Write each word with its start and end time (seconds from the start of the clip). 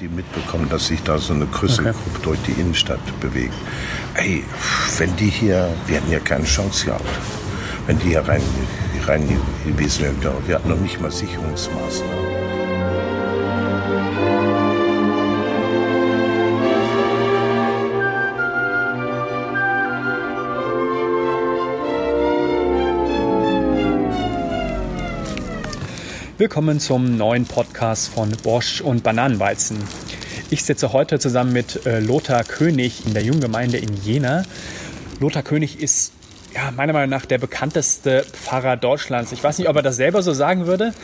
die 0.00 0.08
mitbekommen, 0.08 0.68
dass 0.68 0.88
sich 0.88 1.02
da 1.02 1.18
so 1.18 1.32
eine 1.32 1.46
größere 1.46 1.90
okay. 1.90 1.98
Gruppe 2.04 2.20
durch 2.22 2.38
die 2.42 2.60
Innenstadt 2.60 3.00
bewegt. 3.20 3.54
Ey, 4.14 4.44
wenn 4.98 5.14
die 5.16 5.30
hier, 5.30 5.68
wir 5.86 5.96
hätten 5.96 6.10
ja 6.10 6.18
keine 6.18 6.44
Chance 6.44 6.86
gehabt, 6.86 7.04
wenn 7.86 7.98
die 8.00 8.08
hier 8.08 8.20
rein, 8.20 8.42
rein 9.06 9.26
gewesen 9.64 10.04
wären. 10.04 10.16
Wir 10.46 10.56
hatten 10.56 10.68
noch 10.68 10.80
nicht 10.80 11.00
mal 11.00 11.10
Sicherungsmaßnahmen. 11.10 12.35
Willkommen 26.38 26.80
zum 26.80 27.16
neuen 27.16 27.46
Podcast 27.46 28.12
von 28.12 28.30
Bosch 28.42 28.82
und 28.82 29.02
Bananenweizen. 29.02 29.78
Ich 30.50 30.64
sitze 30.64 30.92
heute 30.92 31.18
zusammen 31.18 31.54
mit 31.54 31.86
äh, 31.86 31.98
Lothar 32.00 32.44
König 32.44 33.06
in 33.06 33.14
der 33.14 33.22
Junggemeinde 33.22 33.78
in 33.78 33.96
Jena. 34.04 34.44
Lothar 35.18 35.42
König 35.42 35.80
ist 35.80 36.12
ja, 36.56 36.70
meiner 36.70 36.94
Meinung 36.94 37.10
nach 37.10 37.26
der 37.26 37.36
bekannteste 37.36 38.24
Pfarrer 38.32 38.78
Deutschlands. 38.78 39.30
Ich 39.30 39.44
weiß 39.44 39.58
nicht, 39.58 39.68
ob 39.68 39.76
er 39.76 39.82
das 39.82 39.96
selber 39.96 40.22
so 40.22 40.32
sagen 40.32 40.66
würde. 40.66 40.94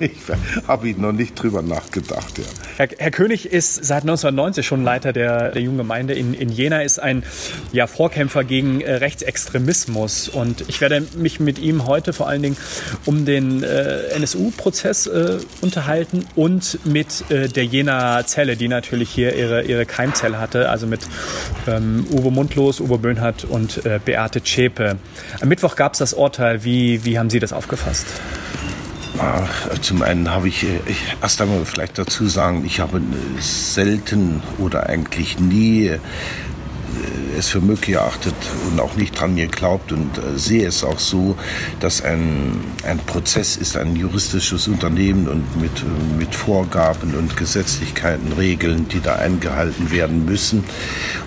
Ich 0.00 0.18
habe 0.66 0.88
ihn 0.88 1.00
noch 1.00 1.12
nicht 1.12 1.40
drüber 1.40 1.62
nachgedacht. 1.62 2.36
Ja. 2.36 2.44
Herr, 2.76 2.88
Herr, 2.98 3.10
König 3.12 3.46
ist 3.52 3.84
seit 3.84 4.02
1990 4.02 4.66
schon 4.66 4.82
Leiter 4.82 5.12
der, 5.12 5.52
der 5.52 5.62
Junggemeinde 5.62 6.14
in, 6.14 6.34
in 6.34 6.48
Jena, 6.48 6.82
ist 6.82 6.98
ein 6.98 7.22
ja, 7.72 7.86
Vorkämpfer 7.86 8.42
gegen 8.42 8.80
äh, 8.80 8.94
Rechtsextremismus. 8.94 10.28
Und 10.28 10.64
ich 10.68 10.80
werde 10.80 11.06
mich 11.14 11.38
mit 11.38 11.60
ihm 11.60 11.86
heute 11.86 12.12
vor 12.12 12.28
allen 12.28 12.42
Dingen 12.42 12.56
um 13.06 13.24
den 13.24 13.62
äh, 13.62 14.08
NSU-Prozess 14.16 15.06
äh, 15.06 15.38
unterhalten 15.60 16.26
und 16.34 16.84
mit 16.84 17.30
äh, 17.30 17.48
der 17.48 17.64
Jena 17.64 18.26
Zelle, 18.26 18.56
die 18.56 18.66
natürlich 18.66 19.10
hier 19.10 19.36
ihre, 19.36 19.62
ihre 19.62 19.86
Keimzelle 19.86 20.40
hatte, 20.40 20.68
also 20.68 20.88
mit 20.88 21.02
ähm, 21.68 22.06
Uwe 22.10 22.32
Mundlos, 22.32 22.80
Uwe 22.80 22.98
Böhnhardt 22.98 23.44
und 23.44 23.86
äh, 23.86 24.00
Zschäpe. 24.44 24.98
Am 25.40 25.48
Mittwoch 25.48 25.76
gab 25.76 25.92
es 25.92 25.98
das 25.98 26.14
Urteil. 26.14 26.64
Wie, 26.64 27.04
wie 27.04 27.18
haben 27.18 27.30
Sie 27.30 27.40
das 27.40 27.52
aufgefasst? 27.52 28.06
Zum 29.82 30.02
einen 30.02 30.30
habe 30.30 30.48
ich, 30.48 30.64
ich 30.86 31.16
erst 31.20 31.40
einmal 31.40 31.64
vielleicht 31.64 31.98
dazu 31.98 32.26
sagen, 32.26 32.64
ich 32.64 32.80
habe 32.80 33.00
selten 33.38 34.42
oder 34.58 34.88
eigentlich 34.88 35.38
nie 35.38 35.92
es 37.38 37.48
für 37.48 37.60
möglich 37.60 37.96
erachtet 37.96 38.34
und 38.70 38.80
auch 38.80 38.94
nicht 38.96 39.18
dran 39.18 39.36
geglaubt 39.36 39.92
und 39.92 40.18
äh, 40.18 40.38
sehe 40.38 40.66
es 40.66 40.84
auch 40.84 40.98
so, 40.98 41.36
dass 41.80 42.02
ein, 42.02 42.60
ein 42.84 42.98
Prozess 42.98 43.56
ist 43.56 43.76
ein 43.76 43.96
juristisches 43.96 44.68
Unternehmen 44.68 45.28
und 45.28 45.60
mit, 45.60 45.72
mit 46.18 46.34
Vorgaben 46.34 47.14
und 47.14 47.36
Gesetzlichkeiten, 47.36 48.32
Regeln, 48.32 48.88
die 48.88 49.00
da 49.00 49.16
eingehalten 49.16 49.90
werden 49.90 50.24
müssen 50.24 50.64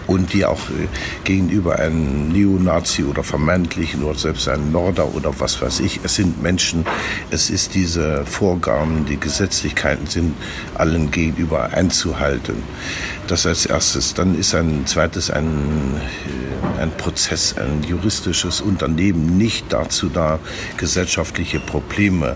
und 0.07 0.33
die 0.33 0.45
auch 0.45 0.69
äh, 0.69 0.87
gegenüber 1.23 1.79
einem 1.79 2.29
Neonazi 2.29 3.03
oder 3.03 3.23
vermeintlichen 3.23 4.03
oder 4.03 4.17
selbst 4.17 4.47
einem 4.47 4.71
Norder 4.71 5.13
oder 5.15 5.33
was 5.39 5.61
weiß 5.61 5.79
ich, 5.79 5.99
es 6.03 6.15
sind 6.15 6.41
Menschen, 6.41 6.85
es 7.31 7.49
ist 7.49 7.73
diese 7.73 8.25
Vorgaben, 8.25 9.05
die 9.05 9.19
Gesetzlichkeiten 9.19 10.07
sind 10.07 10.35
allen 10.75 11.11
gegenüber 11.11 11.73
einzuhalten. 11.73 12.55
Das 13.27 13.45
als 13.45 13.65
erstes. 13.65 14.13
Dann 14.13 14.37
ist 14.37 14.53
ein 14.53 14.85
zweites 14.85 15.31
ein, 15.31 15.54
äh, 15.55 16.81
ein 16.81 16.91
Prozess, 16.91 17.55
ein 17.57 17.83
juristisches 17.83 18.61
Unternehmen 18.61 19.37
nicht 19.37 19.71
dazu 19.71 20.09
da, 20.09 20.39
gesellschaftliche 20.77 21.59
Probleme 21.59 22.35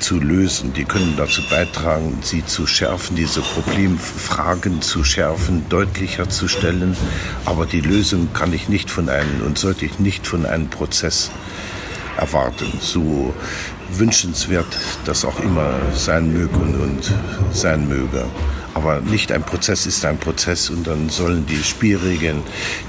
zu 0.00 0.18
lösen. 0.18 0.72
Die 0.72 0.84
können 0.84 1.14
dazu 1.16 1.42
beitragen, 1.50 2.18
sie 2.22 2.44
zu 2.44 2.66
schärfen, 2.66 3.16
diese 3.16 3.40
Problemfragen 3.40 4.82
zu 4.82 5.04
schärfen, 5.04 5.66
deutlicher 5.68 6.28
zu 6.28 6.48
stellen. 6.48 6.96
Aber 7.44 7.66
die 7.66 7.80
Lösung 7.80 8.32
kann 8.32 8.52
ich 8.52 8.68
nicht 8.68 8.90
von 8.90 9.08
einem 9.08 9.42
und 9.44 9.58
sollte 9.58 9.84
ich 9.84 9.98
nicht 9.98 10.26
von 10.26 10.46
einem 10.46 10.68
Prozess 10.68 11.30
erwarten. 12.16 12.72
So 12.80 13.34
wünschenswert 13.90 14.78
das 15.04 15.24
auch 15.24 15.40
immer 15.40 15.74
sein 15.94 16.32
möge 16.32 16.56
und 16.58 17.12
sein 17.52 17.88
möge. 17.88 18.24
Aber 18.82 19.00
nicht 19.00 19.30
ein 19.30 19.44
Prozess 19.44 19.86
ist 19.86 20.04
ein 20.04 20.18
Prozess 20.18 20.68
und 20.68 20.88
dann 20.88 21.08
sollen 21.08 21.46
die 21.46 21.62
Spielregeln, 21.62 22.42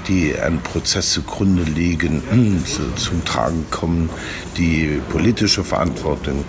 die 0.08 0.36
einem 0.36 0.58
Prozess 0.58 1.12
zugrunde 1.12 1.62
liegen, 1.62 2.20
zum 2.96 3.24
Tragen 3.24 3.64
kommen. 3.70 4.10
Die 4.56 5.00
politische 5.10 5.62
Verantwortung, 5.62 6.44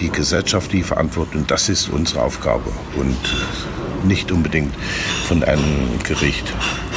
die 0.00 0.10
gesellschaftliche 0.10 0.84
Verantwortung, 0.84 1.46
das 1.46 1.68
ist 1.68 1.88
unsere 1.88 2.22
Aufgabe 2.22 2.72
und 2.96 3.16
nicht 4.04 4.32
unbedingt 4.32 4.74
von 5.28 5.44
einem 5.44 6.00
Gericht, 6.02 6.52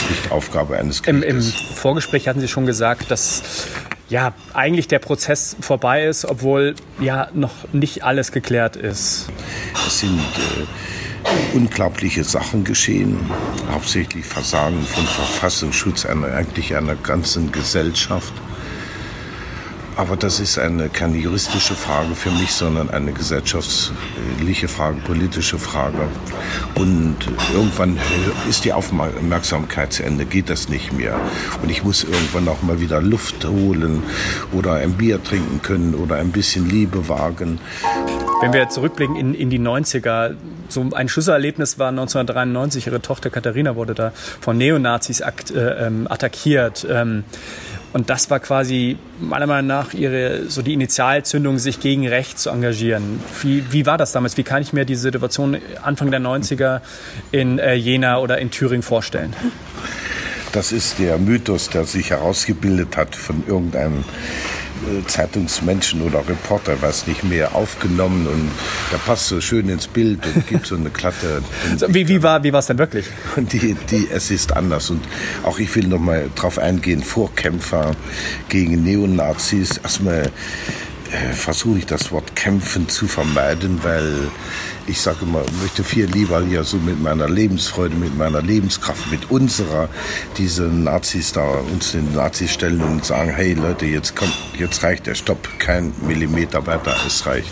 nicht 0.09 0.31
Aufgabe 0.31 0.77
eines 0.77 1.03
Gerichtes. 1.03 1.29
Im, 1.29 1.37
Im 1.37 1.75
Vorgespräch 1.75 2.27
hatten 2.27 2.39
Sie 2.39 2.47
schon 2.47 2.65
gesagt, 2.65 3.11
dass 3.11 3.43
ja, 4.09 4.33
eigentlich 4.53 4.87
der 4.87 4.99
Prozess 4.99 5.55
vorbei 5.61 6.05
ist, 6.05 6.25
obwohl 6.25 6.75
ja 6.99 7.29
noch 7.33 7.71
nicht 7.73 8.03
alles 8.03 8.31
geklärt 8.31 8.75
ist. 8.75 9.29
Es 9.87 9.99
sind 9.99 10.19
äh, 10.19 10.65
unglaubliche 11.53 12.23
Sachen 12.23 12.63
geschehen, 12.63 13.17
hauptsächlich 13.71 14.25
Versagen 14.25 14.81
von 14.83 15.05
Verfassungsschutz 15.05 16.05
einer, 16.05 16.27
eigentlich 16.27 16.75
einer 16.75 16.95
ganzen 16.95 17.51
Gesellschaft. 17.51 18.33
Aber 19.97 20.15
das 20.15 20.39
ist 20.39 20.57
eine, 20.57 20.87
keine 20.87 21.17
juristische 21.17 21.75
Frage 21.75 22.15
für 22.15 22.31
mich, 22.31 22.53
sondern 22.53 22.89
eine 22.89 23.11
gesellschaftliche 23.11 24.67
Frage, 24.67 24.97
politische 25.01 25.59
Frage. 25.59 26.07
Und 26.75 27.17
irgendwann 27.53 27.99
ist 28.49 28.63
die 28.63 28.71
Aufmerksamkeit 28.71 29.91
zu 29.91 30.03
Ende, 30.03 30.25
geht 30.25 30.49
das 30.49 30.69
nicht 30.69 30.93
mehr. 30.93 31.19
Und 31.61 31.69
ich 31.69 31.83
muss 31.83 32.05
irgendwann 32.05 32.47
auch 32.47 32.61
mal 32.61 32.79
wieder 32.79 33.01
Luft 33.01 33.45
holen 33.45 34.01
oder 34.53 34.75
ein 34.75 34.93
Bier 34.93 35.21
trinken 35.21 35.61
können 35.61 35.93
oder 35.93 36.15
ein 36.15 36.31
bisschen 36.31 36.69
Liebe 36.69 37.09
wagen. 37.09 37.59
Wenn 38.41 38.53
wir 38.53 38.69
zurückblicken 38.69 39.17
in, 39.17 39.33
in 39.35 39.49
die 39.49 39.59
90er, 39.59 40.35
so 40.71 40.87
ein 40.93 41.09
Schlüsselerlebnis 41.09 41.79
war 41.79 41.89
1993, 41.89 42.87
ihre 42.87 43.01
Tochter 43.01 43.29
Katharina 43.29 43.75
wurde 43.75 43.93
da 43.93 44.11
von 44.39 44.57
Neonazis 44.57 45.21
akt, 45.21 45.51
äh, 45.51 45.87
ähm, 45.87 46.07
attackiert. 46.09 46.85
Ähm, 46.89 47.23
und 47.93 48.09
das 48.09 48.29
war 48.29 48.39
quasi 48.39 48.97
meiner 49.19 49.47
Meinung 49.47 49.67
nach 49.67 49.93
ihre, 49.93 50.45
so 50.47 50.61
die 50.61 50.73
Initialzündung, 50.73 51.59
sich 51.59 51.81
gegen 51.81 52.07
rechts 52.07 52.43
zu 52.43 52.49
engagieren. 52.49 53.19
Wie, 53.41 53.65
wie 53.71 53.85
war 53.85 53.97
das 53.97 54.13
damals? 54.13 54.37
Wie 54.37 54.43
kann 54.43 54.61
ich 54.61 54.71
mir 54.71 54.85
diese 54.85 55.01
Situation 55.01 55.57
Anfang 55.83 56.09
der 56.09 56.21
90er 56.21 56.81
in 57.31 57.59
äh, 57.59 57.73
Jena 57.73 58.19
oder 58.19 58.37
in 58.37 58.49
Thüringen 58.49 58.83
vorstellen? 58.83 59.35
Das 60.53 60.71
ist 60.71 60.99
der 60.99 61.17
Mythos, 61.17 61.69
der 61.69 61.85
sich 61.85 62.09
herausgebildet 62.09 62.97
hat 62.97 63.15
von 63.15 63.43
irgendeinem 63.47 64.03
Zeitungsmenschen 65.07 66.01
oder 66.01 66.27
Reporter, 66.27 66.81
was 66.81 67.07
nicht 67.07 67.23
mehr 67.23 67.55
aufgenommen 67.55 68.27
und 68.27 68.51
der 68.91 68.97
passt 68.97 69.27
so 69.27 69.41
schön 69.41 69.69
ins 69.69 69.87
Bild 69.87 70.19
und 70.25 70.47
gibt 70.47 70.65
so 70.65 70.75
eine 70.75 70.89
glatte. 70.89 71.41
wie, 71.87 72.07
wie 72.07 72.23
war 72.23 72.43
es 72.43 72.67
denn 72.67 72.77
wirklich? 72.77 73.05
Und 73.35 73.53
die, 73.53 73.75
die, 73.89 74.07
es 74.11 74.31
ist 74.31 74.55
anders 74.55 74.89
und 74.89 75.03
auch 75.43 75.59
ich 75.59 75.75
will 75.75 75.87
noch 75.87 75.99
mal 75.99 76.29
drauf 76.35 76.57
eingehen, 76.57 77.03
Vorkämpfer 77.03 77.95
gegen 78.49 78.83
Neonazis. 78.83 79.77
Erstmal 79.77 80.31
äh, 81.11 81.33
versuche 81.33 81.79
ich 81.79 81.85
das 81.85 82.11
Wort 82.11 82.35
kämpfen 82.35 82.87
zu 82.87 83.07
vermeiden, 83.07 83.79
weil 83.83 84.29
ich 84.87 84.99
sage 84.99 85.19
immer, 85.23 85.43
möchte 85.61 85.83
viel 85.83 86.05
lieber 86.05 86.43
hier 86.43 86.63
so 86.63 86.77
mit 86.77 87.01
meiner 87.01 87.29
Lebensfreude, 87.29 87.95
mit 87.95 88.17
meiner 88.17 88.41
Lebenskraft, 88.41 89.09
mit 89.11 89.29
unserer, 89.29 89.89
diese 90.37 90.63
Nazis 90.63 91.33
da 91.33 91.45
uns 91.71 91.91
den 91.91 92.13
Nazis 92.13 92.51
stellen 92.51 92.81
und 92.81 93.05
sagen, 93.05 93.31
hey 93.31 93.53
Leute, 93.53 93.85
jetzt 93.85 94.15
kommt, 94.15 94.33
jetzt 94.57 94.83
reicht 94.83 95.07
der 95.07 95.15
Stopp, 95.15 95.47
kein 95.59 95.93
Millimeter 96.01 96.65
weiter, 96.65 96.95
es 97.05 97.25
reicht. 97.25 97.51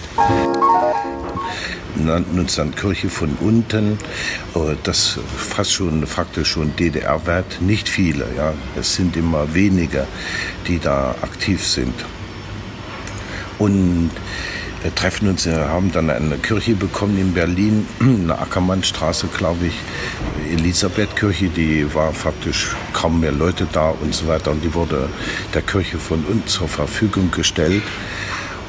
Nannten 1.96 2.40
uns 2.40 2.56
dann 2.56 2.74
Kirche 2.76 3.10
von 3.10 3.36
unten, 3.42 3.94
äh, 4.56 4.76
das 4.84 5.20
fast 5.38 5.74
schon 5.74 6.06
faktisch 6.08 6.50
schon 6.50 6.76
DDR-Wert, 6.76 7.62
nicht 7.62 7.90
viele, 7.90 8.26
ja, 8.38 8.54
es 8.80 8.96
sind 8.96 9.18
immer 9.18 9.54
weniger, 9.54 10.08
die 10.68 10.80
da 10.80 11.16
aktiv 11.22 11.66
sind. 11.66 11.94
Und 13.58 14.12
wir 14.82 14.96
treffen 14.96 15.28
uns, 15.28 15.46
wir 15.46 15.70
haben 15.70 15.92
dann 15.92 16.10
eine 16.10 16.38
Kirche 16.38 16.76
bekommen 16.76 17.18
in 17.18 17.34
Berlin, 17.34 17.86
eine 18.00 18.40
Ackermannstraße, 18.40 19.28
glaube 19.28 19.68
ich, 19.68 19.74
Elisabethkirche, 20.52 21.50
die 21.50 21.94
war 21.94 22.14
faktisch 22.14 22.76
kaum 22.94 23.20
mehr 23.20 23.32
Leute 23.32 23.68
da 23.72 23.90
und 23.90 24.14
so 24.16 24.28
weiter. 24.28 24.52
Und 24.52 24.64
die 24.64 24.74
wurde 24.74 25.10
der 25.54 25.62
Kirche 25.62 25.98
von 25.98 26.24
uns 26.26 26.54
zur 26.54 26.68
Verfügung 26.68 27.30
gestellt. 27.32 27.84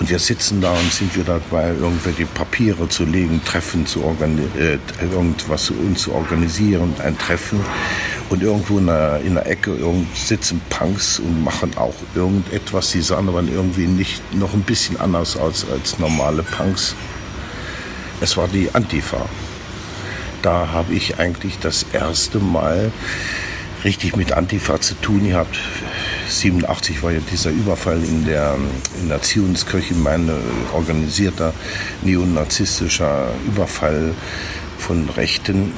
Und 0.01 0.09
wir 0.09 0.19
sitzen 0.19 0.63
da 0.63 0.73
und 0.73 0.93
sind 0.93 1.15
wieder 1.15 1.41
dabei, 1.51 1.69
irgendwelche 1.69 2.25
Papiere 2.25 2.89
zu 2.89 3.05
legen, 3.05 3.43
Treffen 3.45 3.87
zu 3.87 4.03
organisieren, 4.03 4.51
äh, 4.59 5.05
irgendwas 5.05 5.71
uns 5.71 6.03
zu 6.03 6.13
organisieren, 6.13 6.95
ein 7.05 7.19
Treffen. 7.19 7.61
Und 8.31 8.43
irgendwo 8.43 8.79
in 8.79 8.87
der, 8.87 9.21
in 9.23 9.35
der 9.35 9.47
Ecke 9.47 9.77
sitzen 10.15 10.61
Punks 10.71 11.19
und 11.19 11.43
machen 11.43 11.77
auch 11.77 11.95
irgendetwas. 12.15 12.93
Die 12.93 13.03
sahen 13.03 13.29
aber 13.29 13.43
irgendwie 13.43 13.87
nicht 13.87 14.23
noch 14.33 14.55
ein 14.55 14.63
bisschen 14.63 14.99
anders 15.01 15.37
aus 15.37 15.67
als 15.71 15.99
normale 15.99 16.45
Punks. 16.45 16.95
Es 18.21 18.37
war 18.37 18.47
die 18.49 18.73
Antifa. 18.73 19.27
da 20.43 20.69
habe 20.73 20.95
ich 20.95 21.19
eigentlich 21.19 21.59
das 21.59 21.87
erste 21.93 22.39
Mal 22.39 22.93
richtig 23.85 24.17
mit 24.17 24.33
Antifa 24.33 24.81
zu 24.81 24.95
tun 24.95 25.29
gehabt. 25.29 25.59
87 26.29 27.03
war 27.03 27.13
ja 27.13 27.21
dieser 27.33 27.51
Überfall 27.51 28.03
in 28.03 28.25
der, 28.25 28.57
in 29.01 29.09
der 29.09 29.23
Zionskirche, 29.23 29.95
mein 29.95 30.31
organisierter 30.73 31.53
neonazistischer 32.03 33.29
Überfall 33.47 34.15
von 34.79 35.09
Rechten 35.11 35.73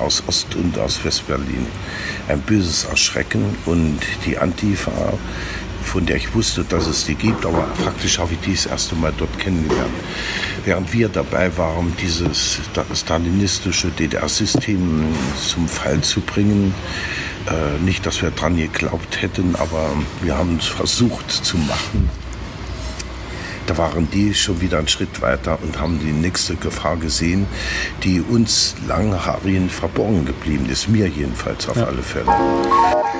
aus 0.00 0.22
Ost- 0.26 0.54
und 0.54 0.78
aus 0.78 1.04
Westberlin. 1.04 1.66
Ein 2.28 2.40
böses 2.40 2.84
Erschrecken 2.84 3.56
und 3.66 3.98
die 4.26 4.38
Antifa, 4.38 4.92
von 5.84 6.06
der 6.06 6.16
ich 6.16 6.34
wusste, 6.34 6.64
dass 6.64 6.86
es 6.86 7.04
die 7.04 7.14
gibt, 7.14 7.44
aber 7.44 7.66
faktisch 7.82 8.18
habe 8.18 8.32
ich 8.34 8.40
die 8.40 8.52
das 8.52 8.66
erste 8.66 8.94
Mal 8.94 9.12
dort 9.16 9.38
kennengelernt. 9.38 9.94
Während 10.64 10.92
wir 10.92 11.08
dabei 11.08 11.56
waren, 11.58 11.94
dieses 12.00 12.60
stalinistische 12.94 13.88
DDR-System 13.88 15.04
zum 15.46 15.68
Fall 15.68 16.00
zu 16.00 16.20
bringen, 16.20 16.74
äh, 17.46 17.82
nicht, 17.84 18.06
dass 18.06 18.22
wir 18.22 18.30
dran 18.30 18.56
geglaubt 18.56 19.20
hätten, 19.20 19.54
aber 19.56 19.90
wir 20.22 20.36
haben 20.36 20.56
es 20.58 20.66
versucht 20.66 21.30
zu 21.30 21.58
machen. 21.58 22.23
Da 23.66 23.78
waren 23.78 24.08
die 24.10 24.34
schon 24.34 24.60
wieder 24.60 24.78
einen 24.78 24.88
Schritt 24.88 25.22
weiter 25.22 25.58
und 25.62 25.80
haben 25.80 25.98
die 25.98 26.12
nächste 26.12 26.54
Gefahr 26.56 26.96
gesehen, 26.96 27.46
die 28.02 28.20
uns 28.20 28.74
Langhaarigen 28.86 29.70
verborgen 29.70 30.26
geblieben 30.26 30.68
ist, 30.68 30.88
mir 30.88 31.08
jedenfalls 31.08 31.68
auf 31.68 31.76
ja. 31.76 31.84
alle 31.84 32.02
Fälle. 32.02 32.26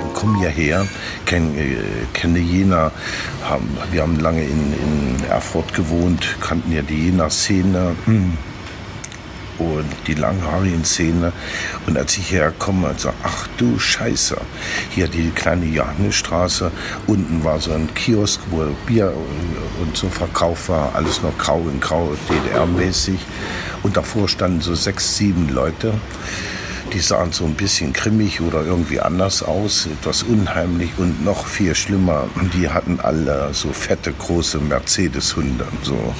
Ich 0.07 0.13
komme 0.13 0.39
hierher, 0.39 0.85
kenn, 1.25 1.57
äh, 1.57 1.77
kenne 2.13 2.39
Jena, 2.39 2.91
haben, 3.43 3.77
wir 3.91 4.01
haben 4.01 4.19
lange 4.19 4.43
in, 4.43 4.73
in 4.73 5.23
Erfurt 5.29 5.73
gewohnt, 5.73 6.37
kannten 6.41 6.71
ja 6.71 6.81
die 6.81 7.05
Jena-Szene. 7.05 7.95
Hm 8.05 8.37
und 9.59 9.85
die 10.07 10.13
langhaarigen 10.13 10.85
Szene. 10.85 11.31
Und 11.87 11.97
als 11.97 12.17
ich 12.17 12.31
herkomme, 12.31 12.87
also, 12.87 13.11
ach 13.23 13.47
du 13.57 13.79
Scheiße, 13.79 14.37
hier 14.89 15.07
die 15.07 15.29
kleine 15.29 15.65
Johannesstraße, 15.65 16.71
unten 17.07 17.43
war 17.43 17.59
so 17.59 17.71
ein 17.71 17.93
Kiosk, 17.93 18.41
wo 18.49 18.65
Bier 18.85 19.13
und 19.81 19.95
so 19.95 20.09
verkauft 20.09 20.69
war, 20.69 20.95
alles 20.95 21.21
noch 21.21 21.37
grau 21.37 21.61
in 21.71 21.79
grau, 21.79 22.15
DDR-mäßig. 22.29 23.19
Und 23.83 23.97
davor 23.97 24.27
standen 24.27 24.61
so 24.61 24.75
sechs, 24.75 25.17
sieben 25.17 25.49
Leute 25.49 25.93
die 26.95 27.01
sahen 27.01 27.33
so 27.33 27.43
ein 27.43 27.55
bisschen 27.55 27.91
grimmig 27.91 28.39
oder 28.39 28.63
irgendwie 28.63 29.01
anders 29.01 29.43
aus, 29.43 29.85
etwas 29.85 30.23
unheimlich 30.23 30.91
und 30.97 31.25
noch 31.25 31.45
viel 31.45 31.75
schlimmer, 31.75 32.29
die 32.53 32.69
hatten 32.69 33.01
alle 33.01 33.49
so 33.51 33.73
fette, 33.73 34.13
große 34.13 34.59
Mercedes-Hunde. 34.59 35.65
So. 35.83 36.15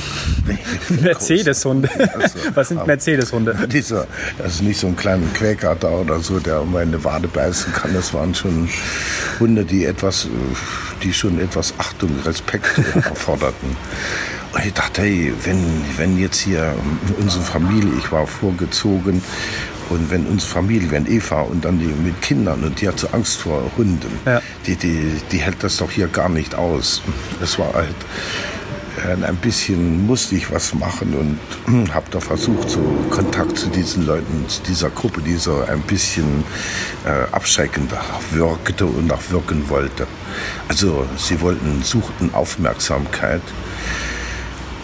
Mercedes-Hunde? 1.02 1.90
Also, 2.14 2.40
Was 2.56 2.68
sind 2.68 2.86
Mercedes-Hunde? 2.86 3.68
Dieser, 3.72 4.06
das 4.38 4.56
ist 4.56 4.64
nicht 4.64 4.78
so 4.78 4.88
ein 4.88 4.98
kleiner 4.98 5.28
Quäker 5.34 5.76
da 5.76 5.88
oder 5.88 6.20
so, 6.20 6.40
der 6.40 6.66
meine 6.66 7.02
Wade 7.06 7.30
beißen 7.30 7.72
kann. 7.72 7.94
Das 7.94 8.14
waren 8.14 8.36
schon 8.36 8.68
Hunde, 9.40 9.64
die 9.64 9.86
etwas, 9.86 10.28
die 11.02 11.14
schon 11.14 11.40
etwas 11.40 11.74
Achtung, 11.78 12.10
Respekt 12.26 12.78
erforderten. 12.96 13.78
Und 14.52 14.66
ich 14.66 14.74
dachte, 14.74 15.04
hey, 15.04 15.34
wenn, 15.44 15.86
wenn 15.98 16.18
jetzt 16.18 16.40
hier 16.40 16.74
unsere 17.18 17.44
Familie, 17.44 17.92
ich 17.98 18.12
war 18.12 18.28
vorgezogen 18.28 19.22
und 19.90 20.10
wenn 20.10 20.26
unsere 20.26 20.52
Familie, 20.52 20.92
wenn 20.92 21.06
Eva 21.08 21.42
und 21.42 21.66
dann 21.66 21.80
die 21.80 21.86
mit 21.86 22.22
Kindern 22.22 22.64
und 22.64 22.82
die 22.82 22.88
hat 22.88 23.00
so 23.00 23.08
Angst 23.10 23.38
vor 23.38 23.72
Hunden, 23.78 24.12
ja. 24.26 24.42
die, 24.66 24.76
die, 24.76 25.22
die 25.32 25.38
hält 25.38 25.64
das 25.64 25.78
doch 25.78 25.92
hier 25.92 26.08
gar 26.08 26.30
nicht 26.30 26.56
aus. 26.56 27.02
Es 27.42 27.60
war 27.60 27.74
halt 27.74 27.96
äh, 29.04 29.24
ein 29.24 29.36
bisschen 29.38 30.06
musste 30.06 30.36
ich 30.36 30.52
was 30.52 30.74
machen 30.74 31.40
und 31.68 31.94
habe 31.94 32.06
da 32.12 32.20
versucht, 32.20 32.70
so 32.70 32.80
Kontakt 33.10 33.58
zu 33.58 33.68
diesen 33.70 34.06
Leuten, 34.06 34.48
zu 34.48 34.62
dieser 34.64 34.90
Gruppe, 34.90 35.22
die 35.22 35.36
so 35.36 35.64
ein 35.64 35.82
bisschen 35.82 36.44
äh, 37.06 37.32
abschreckend 37.32 37.92
wirkte 38.32 38.86
und 38.86 39.12
auch 39.12 39.22
wirken 39.30 39.70
wollte. 39.70 40.08
Also 40.68 41.06
sie 41.18 41.40
wollten, 41.42 41.84
suchten 41.84 42.34
Aufmerksamkeit. 42.34 43.42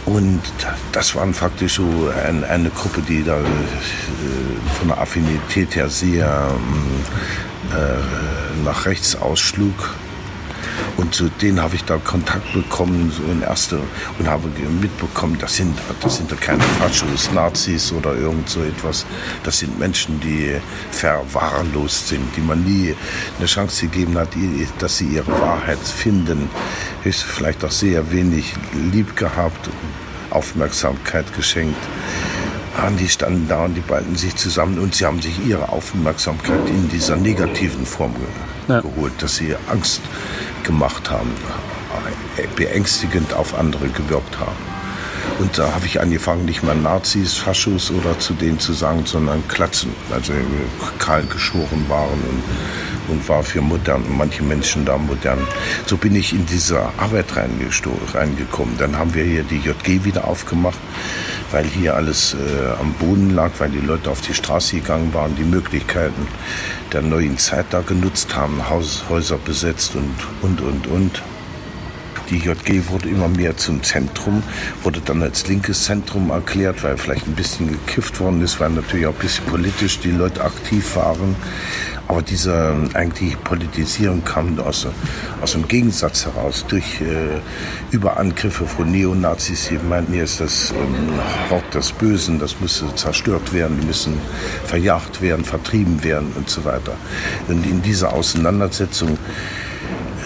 Und 0.06 0.42
das 0.92 1.16
waren 1.16 1.34
faktisch 1.34 1.76
so 1.76 2.12
ein, 2.28 2.44
eine 2.44 2.70
Gruppe, 2.70 3.02
die 3.02 3.24
da 3.24 3.38
äh, 3.38 3.44
von 4.80 4.88
der 4.88 5.00
Affinität 5.00 5.76
her 5.76 5.90
sehr 5.90 6.52
äh, 7.72 8.64
nach 8.66 8.86
rechts 8.86 9.16
ausschlug. 9.16 9.96
Und 11.02 11.16
zu 11.16 11.30
denen 11.30 11.60
habe 11.60 11.76
ich 11.76 11.84
da 11.84 11.98
Kontakt 11.98 12.54
bekommen, 12.54 13.12
so 13.12 13.24
in 13.32 13.42
erste, 13.42 13.80
und 14.20 14.28
habe 14.28 14.48
mitbekommen, 14.80 15.36
das 15.42 15.56
sind, 15.56 15.76
das 16.00 16.18
sind 16.18 16.40
keine 16.40 16.62
Faschos, 16.62 17.32
Nazis 17.34 17.92
oder 17.92 18.14
irgend 18.14 18.48
so 18.48 18.62
etwas. 18.62 19.08
Das 19.44 19.58
sind 19.58 19.80
Menschen, 19.80 20.20
die 20.20 20.58
verwahrlost 20.92 22.10
sind, 22.10 22.36
die 22.36 22.42
man 22.42 22.64
nie 22.64 22.96
eine 23.40 23.48
Chance 23.48 23.88
gegeben 23.88 24.16
hat, 24.16 24.30
dass 24.78 25.00
sie 25.00 25.08
ihre 25.08 25.32
Wahrheit 25.42 25.80
finden. 25.80 26.50
Ist 27.04 27.24
vielleicht 27.24 27.66
auch 27.66 27.72
sehr 27.72 28.12
wenig 28.12 28.54
lieb 28.92 29.16
gehabt, 29.16 29.70
Aufmerksamkeit 30.30 31.36
geschenkt. 31.36 31.82
Und 32.88 33.00
die 33.00 33.10
standen 33.10 33.48
da 33.48 33.66
und 33.66 33.74
die 33.74 33.82
balten 33.82 34.16
sich 34.16 34.36
zusammen 34.36 34.78
und 34.78 34.94
sie 34.94 35.06
haben 35.06 35.22
sich 35.22 35.46
ihre 35.46 35.70
Aufmerksamkeit 35.70 36.70
in 36.70 36.90
dieser 36.90 37.16
negativen 37.16 37.88
Form 37.88 38.14
ge 38.14 38.24
ja. 38.68 38.82
geholt, 38.82 39.14
dass 39.20 39.36
sie 39.36 39.56
Angst 39.70 40.02
gemacht 40.72 41.12
haben, 41.12 41.32
beängstigend 42.56 43.34
auf 43.34 43.58
andere 43.58 43.90
gewirkt 43.90 44.40
haben. 44.40 44.56
Und 45.40 45.58
da 45.58 45.74
habe 45.74 45.86
ich 45.86 46.00
angefangen, 46.00 46.46
nicht 46.46 46.64
mehr 46.64 46.76
Nazis, 46.76 47.36
Faschos 47.36 47.92
oder 47.92 48.18
zu 48.20 48.34
denen 48.34 48.60
zu 48.60 48.74
sagen, 48.74 49.06
sondern 49.06 49.48
Klatzen, 49.48 49.94
also 50.12 50.34
kahl 50.98 51.24
geschoren 51.24 51.86
waren 51.90 52.22
und, 52.30 52.44
und 53.12 53.28
war 53.30 53.44
für 53.44 53.62
modern, 53.62 54.04
manche 54.18 54.42
Menschen 54.44 54.86
da 54.86 54.98
modern. 54.98 55.40
So 55.86 55.98
bin 55.98 56.16
ich 56.16 56.34
in 56.34 56.46
diese 56.46 56.80
Arbeit 56.98 57.28
reingekommen. 57.36 58.78
Dann 58.78 58.98
haben 58.98 59.14
wir 59.14 59.24
hier 59.24 59.44
die 59.44 59.60
JG 59.60 60.04
wieder 60.06 60.28
aufgemacht, 60.28 60.80
weil 61.52 61.66
hier 61.66 61.96
alles 61.96 62.34
äh, 62.34 62.80
am 62.80 62.94
Boden 62.94 63.36
lag, 63.36 63.52
weil 63.60 63.70
die 63.70 63.86
Leute 63.86 64.10
auf 64.10 64.22
die 64.22 64.34
Straße 64.34 64.78
gegangen 64.78 65.14
waren, 65.14 65.36
die 65.36 65.44
Möglichkeiten 65.44 66.28
der 66.92 67.02
neuen 67.02 67.38
Zeit 67.38 67.68
da 67.70 67.82
genutzt 67.82 68.36
haben, 68.36 68.70
Haus, 68.70 69.04
Häuser 69.10 69.38
besetzt 69.38 69.96
und, 69.96 70.16
und, 70.42 70.62
und, 70.62 70.88
und. 70.88 71.22
Die 72.32 72.38
JG 72.38 72.88
wurde 72.88 73.10
immer 73.10 73.28
mehr 73.28 73.58
zum 73.58 73.84
Zentrum, 73.84 74.42
wurde 74.84 75.02
dann 75.04 75.22
als 75.22 75.50
linkes 75.50 75.84
Zentrum 75.84 76.30
erklärt, 76.30 76.82
weil 76.82 76.98
vielleicht 76.98 77.28
ein 77.28 77.36
bisschen 77.36 77.68
gekifft 77.68 78.22
worden 78.22 78.42
ist, 78.42 78.58
weil 78.62 78.70
natürlich 78.70 79.06
auch 79.06 79.14
ein 79.14 79.20
bisschen 79.20 79.46
politisch 79.48 80.00
die 80.00 80.12
Leute 80.12 80.42
aktiv 80.42 80.96
waren. 80.96 81.36
Aber 82.12 82.22
diese 82.22 82.76
eigentlich 82.94 83.42
Politisierung 83.42 84.22
kam 84.26 84.60
aus, 84.60 84.86
aus 85.42 85.54
dem 85.54 85.66
Gegensatz 85.66 86.26
heraus, 86.26 86.66
durch 86.68 87.00
äh, 87.00 87.40
Überangriffe 87.92 88.66
von 88.66 88.92
Neonazis, 88.92 89.70
die 89.70 89.78
meinten, 89.78 90.12
hier 90.12 90.26
ist 90.26 90.42
das 90.42 90.72
ähm, 90.72 91.62
des 91.74 91.94
Bösen, 91.94 92.38
das 92.38 92.60
müsse 92.60 92.94
zerstört 92.96 93.54
werden, 93.54 93.80
die 93.80 93.88
müssen 93.88 94.20
verjagt 94.66 95.22
werden, 95.22 95.46
vertrieben 95.46 96.04
werden 96.04 96.34
und 96.36 96.50
so 96.50 96.66
weiter. 96.66 96.98
Und 97.48 97.66
in 97.66 97.82
dieser 97.82 98.12
Auseinandersetzung 98.12 99.18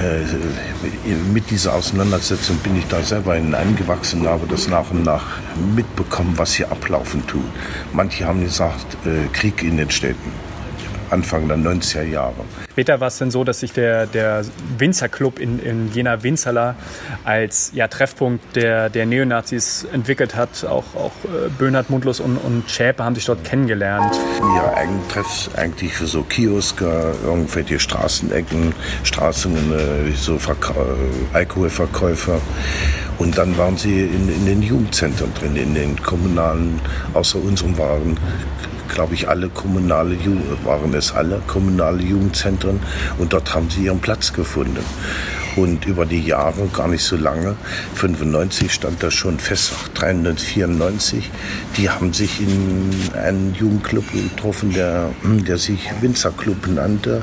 äh, 0.01 1.13
mit 1.31 1.51
dieser 1.51 1.75
Auseinandersetzung 1.75 2.57
bin 2.57 2.77
ich 2.77 2.87
da 2.87 3.03
selber 3.03 3.35
hineingewachsen 3.35 4.21
und 4.21 4.27
habe 4.27 4.47
das 4.47 4.67
nach 4.67 4.89
und 4.89 5.03
nach 5.03 5.37
mitbekommen, 5.75 6.33
was 6.35 6.55
hier 6.55 6.71
ablaufen 6.71 7.27
tut. 7.27 7.45
Manche 7.93 8.25
haben 8.25 8.41
gesagt, 8.41 8.97
äh, 9.05 9.27
Krieg 9.33 9.61
in 9.61 9.77
den 9.77 9.91
Städten. 9.91 10.54
Anfang 11.09 11.47
der 11.47 11.57
90er 11.57 12.03
Jahre. 12.03 12.35
Später 12.71 12.99
war 12.99 13.07
es 13.07 13.17
dann 13.17 13.31
so, 13.31 13.43
dass 13.43 13.61
sich 13.61 13.71
der, 13.71 14.05
der 14.05 14.43
Winzerclub 14.77 15.39
in, 15.39 15.59
in 15.59 15.91
Jena 15.93 16.23
Winzerla 16.23 16.75
als 17.23 17.71
ja, 17.73 17.87
Treffpunkt 17.87 18.55
der, 18.55 18.89
der 18.89 19.05
Neonazis 19.05 19.85
entwickelt 19.93 20.35
hat. 20.35 20.65
Auch, 20.65 20.83
auch 20.95 21.11
äh, 21.23 21.49
Böhnhardt, 21.57 21.89
Mundlos 21.89 22.19
und, 22.19 22.37
und 22.37 22.69
Schäpe 22.69 23.03
haben 23.03 23.15
sich 23.15 23.25
dort 23.25 23.43
kennengelernt. 23.43 24.13
Ja, 24.41 24.73
Eigentreff 24.73 25.49
eigentlich 25.55 25.93
für 25.93 26.07
so 26.07 26.23
Kioske, 26.23 27.13
irgendwelche 27.23 27.79
Straßenecken, 27.79 28.73
Straßen, 29.03 29.55
äh, 29.55 30.11
so 30.11 30.37
Verka 30.37 30.73
äh, 30.73 31.35
Alkoholverkäufer. 31.35 32.41
Und 33.17 33.37
dann 33.37 33.57
waren 33.57 33.77
sie 33.77 34.01
in, 34.01 34.27
in 34.27 34.45
den 34.45 34.61
Jugendzentren 34.61 35.33
drin, 35.35 35.55
in 35.55 35.73
den 35.73 36.01
kommunalen, 36.01 36.81
außer 37.13 37.39
unserem 37.39 37.77
waren 37.77 38.17
glaube 38.89 39.13
ich, 39.13 39.27
alle 39.27 39.49
kommunale, 39.49 40.17
waren 40.63 40.93
es 40.93 41.13
alle 41.13 41.41
kommunale 41.47 42.01
Jugendzentren 42.01 42.79
und 43.17 43.33
dort 43.33 43.53
haben 43.53 43.69
sie 43.69 43.85
ihren 43.85 43.99
Platz 43.99 44.33
gefunden. 44.33 44.83
Und 45.55 45.85
über 45.85 46.05
die 46.05 46.21
Jahre, 46.21 46.67
gar 46.73 46.89
nicht 46.89 47.03
so 47.03 47.15
lange, 47.15 47.55
95 47.93 48.73
stand 48.73 49.01
da 49.01 49.09
schon 49.09 49.39
fest, 49.39 49.71
394, 49.93 51.31
die 51.77 51.89
haben 51.89 52.11
sich 52.11 52.41
in 52.41 52.91
einen 53.13 53.55
Jugendclub 53.55 54.03
getroffen, 54.11 54.73
der, 54.73 55.11
der 55.23 55.57
sich 55.57 55.89
Winzerclub 56.01 56.67
nannte 56.67 57.21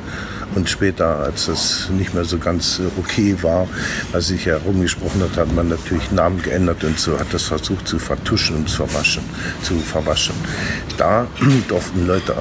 Und 0.54 0.68
später, 0.68 1.21
als 1.21 1.47
das 1.47 1.88
nicht 1.90 2.14
mehr 2.14 2.25
so 2.25 2.38
ganz 2.38 2.78
äh, 2.78 2.82
okay 2.99 3.37
war, 3.40 3.66
als 4.12 4.28
sich 4.28 4.47
herumgesprochen 4.47 5.23
hat, 5.23 5.37
hat 5.37 5.54
man 5.54 5.68
natürlich 5.68 6.11
Namen 6.12 6.42
geändert 6.42 6.85
und 6.85 6.99
so 6.99 7.18
hat 7.18 7.32
das 7.32 7.44
versucht 7.44 7.88
zu 7.88 7.99
vertuschen 7.99 8.56
und 8.56 8.68
zu 8.68 8.87
verwaschen. 8.87 9.23
Zu 9.62 9.78
verwaschen. 9.78 10.35
Da 10.99 11.26
durften 11.68 12.06
Leute, 12.06 12.35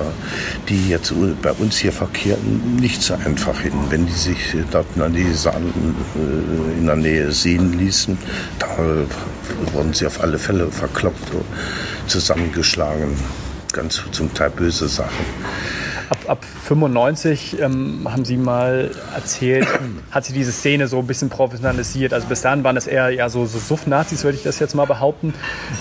die 0.67 0.89
jetzt 0.89 1.13
bei 1.41 1.51
uns 1.53 1.77
hier 1.77 1.93
verkehrten, 1.93 2.75
nicht 2.75 3.01
so 3.01 3.13
einfach 3.13 3.59
hin. 3.61 3.73
Wenn 3.89 4.05
die 4.05 4.11
sich 4.11 4.55
dort 4.71 4.87
in 4.95 6.85
der 6.85 6.95
Nähe 6.95 7.31
sehen 7.31 7.77
ließen, 7.77 8.17
da 8.59 8.67
wurden 9.73 9.93
sie 9.93 10.05
auf 10.05 10.21
alle 10.21 10.37
Fälle 10.37 10.69
verkloppt, 10.71 11.31
zusammengeschlagen. 12.07 13.15
Ganz 13.71 14.01
zum 14.11 14.33
Teil 14.33 14.49
böse 14.49 14.89
Sachen 14.89 15.25
ab 16.31 16.45
95 16.45 17.59
ähm, 17.59 18.07
haben 18.09 18.23
Sie 18.23 18.37
mal 18.37 18.91
erzählt, 19.13 19.67
hat 20.11 20.23
sich 20.23 20.33
diese 20.33 20.53
Szene 20.53 20.87
so 20.87 20.99
ein 20.99 21.07
bisschen 21.07 21.29
professionalisiert. 21.29 22.13
Also 22.13 22.27
bis 22.27 22.41
dahin 22.41 22.63
waren 22.63 22.77
es 22.77 22.87
eher 22.87 23.09
ja, 23.09 23.27
so, 23.27 23.45
so 23.45 23.59
Suff-Nazis, 23.59 24.23
würde 24.23 24.37
ich 24.37 24.43
das 24.43 24.59
jetzt 24.59 24.73
mal 24.73 24.85
behaupten. 24.85 25.33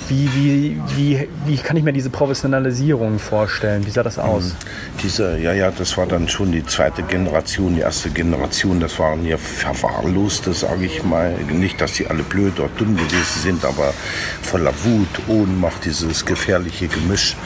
Wie, 0.09 0.29
wie, 0.35 0.81
wie, 0.97 1.29
wie 1.47 1.57
kann 1.57 1.77
ich 1.77 1.85
mir 1.85 1.93
diese 1.93 2.11
Professionalisierung 2.11 3.21
vorstellen? 3.21 3.87
Wie 3.87 3.91
sah 3.91 4.03
das 4.03 4.19
aus? 4.19 4.45
Mhm. 4.45 5.01
Diese, 5.03 5.39
ja, 5.39 5.53
ja, 5.53 5.71
das 5.71 5.97
war 5.97 6.07
dann 6.07 6.29
schon 6.29 6.51
die 6.51 6.67
zweite 6.67 7.05
Generation, 7.05 7.77
die 7.77 7.83
erste 7.83 8.11
Generation, 8.11 8.81
das 8.81 8.99
waren 8.99 9.25
ja 9.25 9.37
Verwahrloste, 9.37 10.53
sage 10.53 10.87
ich 10.87 11.05
mal. 11.05 11.33
Nicht, 11.53 11.81
dass 11.81 11.95
sie 11.95 12.09
alle 12.09 12.25
blöd 12.25 12.59
oder 12.59 12.71
dumm 12.77 12.97
gewesen 12.97 13.41
sind, 13.43 13.65
aber 13.65 13.95
voller 14.43 14.73
Wut, 14.85 15.29
Ohnmacht, 15.29 15.85
dieses 15.85 16.27
gefährliche 16.27 16.89
Gemisch 16.89 17.37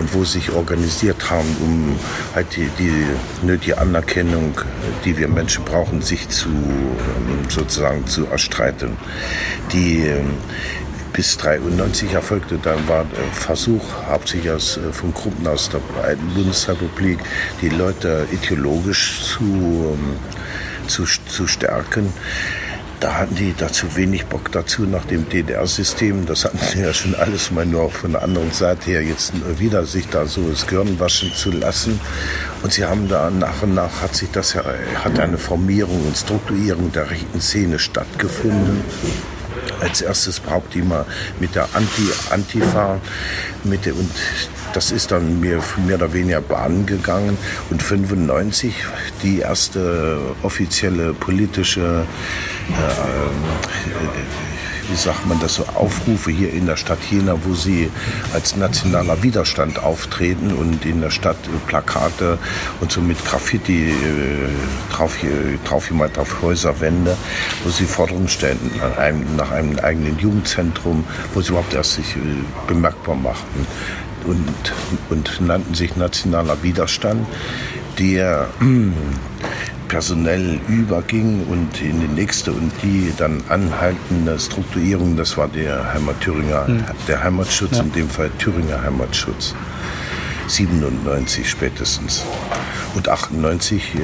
und 0.00 0.12
wo 0.12 0.24
sie 0.24 0.38
sich 0.38 0.52
organisiert 0.52 1.30
haben, 1.30 1.56
um 1.60 1.96
halt 2.34 2.47
die, 2.56 2.68
die 2.78 3.06
nötige 3.46 3.78
Anerkennung, 3.78 4.60
die 5.04 5.16
wir 5.16 5.28
Menschen 5.28 5.64
brauchen, 5.64 6.02
sich 6.02 6.28
zu 6.28 6.48
ähm, 6.48 7.48
sozusagen 7.48 8.06
zu 8.06 8.26
erstreiten. 8.26 8.96
Die 9.72 10.06
ähm, 10.06 10.34
bis 11.12 11.36
93 11.38 12.12
erfolgte 12.12 12.58
dann 12.58 12.86
war 12.88 13.04
der 13.04 13.24
Versuch, 13.32 13.82
hauptsächlich 14.08 14.76
äh, 14.76 14.92
von 14.92 15.12
Gruppen 15.14 15.46
aus 15.46 15.70
der 15.70 15.80
alten 16.02 16.26
Bundesrepublik, 16.34 17.18
die 17.60 17.70
Leute 17.70 18.26
ideologisch 18.32 19.22
zu, 19.22 19.44
ähm, 19.44 20.16
zu, 20.86 21.04
zu 21.04 21.46
stärken 21.46 22.12
da 23.00 23.14
hatten 23.14 23.34
die 23.36 23.54
dazu 23.56 23.96
wenig 23.96 24.26
Bock 24.26 24.50
dazu 24.52 24.82
nach 24.82 25.04
dem 25.04 25.28
DDR-System. 25.28 26.26
Das 26.26 26.44
hatten 26.44 26.58
sie 26.58 26.80
ja 26.80 26.92
schon 26.92 27.14
alles 27.14 27.50
mal 27.50 27.64
nur 27.64 27.90
von 27.90 28.12
der 28.12 28.22
anderen 28.22 28.52
Seite 28.52 28.90
her 28.90 29.02
jetzt 29.02 29.32
wieder 29.58 29.86
sich 29.86 30.08
da 30.08 30.26
so 30.26 30.48
das 30.48 30.66
Gehirn 30.66 30.98
waschen 30.98 31.32
zu 31.32 31.50
lassen. 31.50 32.00
Und 32.62 32.72
sie 32.72 32.84
haben 32.84 33.08
da 33.08 33.30
nach 33.30 33.62
und 33.62 33.74
nach 33.74 34.02
hat 34.02 34.14
sich 34.14 34.30
das 34.30 34.54
ja, 34.54 34.64
hat 35.04 35.18
eine 35.20 35.38
Formierung 35.38 36.06
und 36.06 36.16
Strukturierung 36.16 36.90
der 36.92 37.10
rechten 37.10 37.40
Szene 37.40 37.78
stattgefunden 37.78 38.82
als 39.80 40.02
erstes 40.02 40.38
überhaupt 40.38 40.74
immer 40.76 41.06
mit 41.38 41.54
der 41.54 41.68
Anti 41.74 42.08
Antifa 42.30 43.00
mit 43.64 43.86
der, 43.86 43.94
und 43.94 44.10
das 44.72 44.90
ist 44.90 45.10
dann 45.10 45.40
mehr, 45.40 45.62
mehr 45.86 45.96
oder 45.96 46.12
weniger 46.12 46.40
Bahn 46.40 46.86
gegangen 46.86 47.38
und 47.70 47.82
95 47.82 48.74
die 49.22 49.40
erste 49.40 50.18
offizielle 50.42 51.14
politische 51.14 52.06
wie 54.88 54.96
sagt 54.96 55.26
man 55.26 55.38
das 55.40 55.54
so, 55.54 55.64
Aufrufe 55.74 56.30
hier 56.30 56.52
in 56.52 56.66
der 56.66 56.76
Stadt 56.76 56.98
Jena, 57.10 57.36
wo 57.44 57.54
sie 57.54 57.90
als 58.32 58.56
nationaler 58.56 59.22
Widerstand 59.22 59.82
auftreten 59.82 60.52
und 60.52 60.84
in 60.84 61.00
der 61.00 61.10
Stadt 61.10 61.36
Plakate 61.66 62.38
und 62.80 62.90
so 62.90 63.00
mit 63.00 63.22
Graffiti 63.24 63.90
äh, 63.90 63.94
drauf, 64.92 65.16
drauf 65.64 65.90
jemand 65.90 66.18
auf 66.18 66.42
Häuserwände, 66.42 67.16
wo 67.64 67.70
sie 67.70 67.84
Forderungen 67.84 68.28
stellen 68.28 68.58
nach 68.78 68.98
einem, 68.98 69.36
nach 69.36 69.50
einem 69.50 69.78
eigenen 69.78 70.18
Jugendzentrum, 70.18 71.04
wo 71.34 71.40
sie 71.40 71.50
überhaupt 71.50 71.74
erst 71.74 71.94
sich 71.94 72.16
äh, 72.16 72.20
bemerkbar 72.66 73.14
machten 73.14 73.66
und, 74.24 74.72
und 75.10 75.40
nannten 75.40 75.74
sich 75.74 75.96
nationaler 75.96 76.62
Widerstand, 76.62 77.26
der 77.98 78.48
personell 79.88 80.60
überging 80.68 81.46
und 81.48 81.80
in 81.80 82.00
die 82.00 82.08
nächste 82.08 82.52
und 82.52 82.70
die 82.82 83.12
dann 83.16 83.42
anhaltende 83.48 84.38
Strukturierung, 84.38 85.16
das 85.16 85.36
war 85.36 85.48
der 85.48 85.92
Heimat 85.92 86.20
Thüringer, 86.20 86.68
mhm. 86.68 86.84
der 87.08 87.24
Heimatschutz, 87.24 87.78
ja. 87.78 87.82
in 87.82 87.92
dem 87.92 88.08
Fall 88.08 88.30
Thüringer 88.38 88.82
Heimatschutz. 88.82 89.54
97 90.48 91.48
spätestens. 91.48 92.24
Und 92.94 93.08
98 93.08 93.94
äh, 93.94 93.98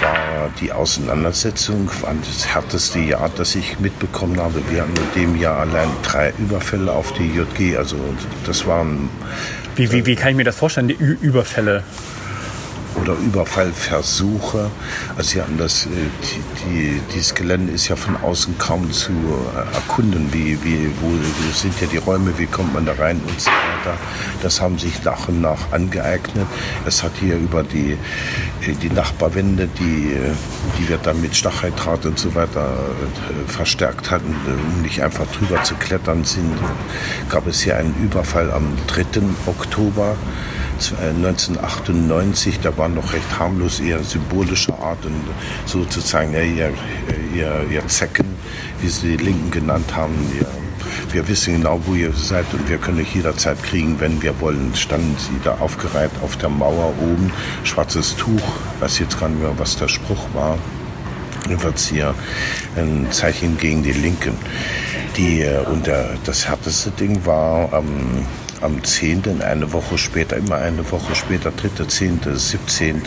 war 0.00 0.50
die 0.60 0.72
Auseinandersetzung, 0.72 1.90
war 2.00 2.14
das 2.14 2.46
härteste 2.46 2.98
Jahr, 2.98 3.30
das 3.36 3.54
ich 3.54 3.78
mitbekommen 3.78 4.40
habe. 4.40 4.62
Wir 4.70 4.82
hatten 4.82 4.94
in 4.96 5.22
dem 5.22 5.40
Jahr 5.40 5.60
allein 5.60 5.88
drei 6.02 6.32
Überfälle 6.38 6.92
auf 6.92 7.12
die 7.12 7.28
JG. 7.28 7.76
Also 7.76 7.96
das 8.46 8.66
waren. 8.66 9.08
Wie, 9.76 9.92
wie, 9.92 10.06
wie 10.06 10.16
kann 10.16 10.30
ich 10.30 10.36
mir 10.36 10.44
das 10.44 10.56
vorstellen, 10.56 10.88
die 10.88 10.96
Ü 10.98 11.16
Überfälle? 11.20 11.84
Oder 13.00 13.14
Überfallversuche. 13.14 14.70
Also 15.16 15.30
sie 15.30 15.40
hatten 15.40 15.58
das, 15.58 15.86
äh, 15.86 15.88
die, 15.88 16.42
die, 16.64 17.00
dieses 17.14 17.34
Gelände 17.34 17.72
ist 17.72 17.88
ja 17.88 17.96
von 17.96 18.16
außen 18.16 18.58
kaum 18.58 18.90
zu 18.92 19.12
äh, 19.12 19.74
erkunden, 19.74 20.32
wie, 20.32 20.62
wie, 20.62 20.90
wo 21.00 21.10
sind 21.52 21.80
ja 21.80 21.86
die 21.86 21.98
Räume, 21.98 22.36
wie 22.38 22.46
kommt 22.46 22.74
man 22.74 22.86
da 22.86 22.92
rein 22.92 23.20
und 23.26 23.40
so 23.40 23.50
weiter. 23.50 23.96
Das 24.42 24.60
haben 24.60 24.78
sich 24.78 25.02
nach 25.04 25.28
und 25.28 25.40
nach 25.40 25.72
angeeignet. 25.72 26.46
Es 26.86 27.02
hat 27.02 27.12
hier 27.20 27.36
über 27.36 27.62
die, 27.62 27.92
äh, 28.62 28.74
die 28.82 28.90
Nachbarwände, 28.90 29.68
die, 29.78 30.16
die 30.78 30.88
wir 30.88 30.98
dann 30.98 31.20
mit 31.20 31.34
Stacheldraht 31.34 32.06
und 32.06 32.18
so 32.18 32.34
weiter 32.34 32.72
verstärkt 33.46 34.10
hatten, 34.10 34.34
um 34.46 34.82
nicht 34.82 35.02
einfach 35.02 35.26
drüber 35.26 35.62
zu 35.62 35.74
klettern 35.74 36.24
sind, 36.24 36.52
gab 37.28 37.46
es 37.46 37.62
hier 37.62 37.76
einen 37.76 37.94
Überfall 38.02 38.50
am 38.50 38.76
3. 38.86 39.04
Oktober. 39.46 40.16
1998, 40.90 42.60
da 42.60 42.76
war 42.76 42.88
noch 42.88 43.12
recht 43.12 43.38
harmlos, 43.38 43.80
eher 43.80 44.02
symbolischer 44.02 44.78
Art 44.80 45.04
und 45.04 45.22
sozusagen, 45.66 46.32
ja, 46.32 46.40
ihr, 46.40 46.72
ihr, 47.34 47.64
ihr 47.70 47.86
Zecken, 47.88 48.26
wie 48.80 48.88
sie 48.88 49.16
die 49.16 49.24
Linken 49.24 49.50
genannt 49.50 49.94
haben, 49.94 50.14
ihr, 50.38 50.46
wir 51.12 51.28
wissen 51.28 51.56
genau, 51.58 51.80
wo 51.84 51.94
ihr 51.94 52.12
seid 52.12 52.46
und 52.54 52.68
wir 52.68 52.78
können 52.78 53.00
euch 53.00 53.14
jederzeit 53.14 53.62
kriegen, 53.62 54.00
wenn 54.00 54.22
wir 54.22 54.40
wollen. 54.40 54.74
Standen 54.74 55.14
sie 55.18 55.38
da 55.44 55.58
aufgereiht 55.58 56.10
auf 56.22 56.36
der 56.36 56.48
Mauer 56.48 56.94
oben, 57.00 57.30
schwarzes 57.64 58.16
Tuch, 58.16 58.42
weiß 58.80 58.98
jetzt 58.98 59.20
gar 59.20 59.28
nicht 59.28 59.42
mehr, 59.42 59.52
was 59.58 59.76
der 59.76 59.88
Spruch 59.88 60.26
war. 60.32 60.58
Jedenfalls 61.48 61.88
hier 61.88 62.14
ein 62.76 63.08
Zeichen 63.10 63.58
gegen 63.58 63.82
die 63.82 63.92
Linken. 63.92 64.36
Die, 65.16 65.46
und 65.70 65.86
der, 65.86 66.16
das 66.24 66.48
härteste 66.48 66.90
Ding 66.92 67.26
war 67.26 67.70
ähm, 67.74 68.26
am 68.62 68.82
10., 68.82 69.42
eine 69.42 69.72
Woche 69.72 69.98
später, 69.98 70.36
immer 70.36 70.56
eine 70.56 70.90
Woche 70.90 71.14
später, 71.14 71.50
3., 71.50 71.84
10., 71.86 72.20
17., 72.34 73.02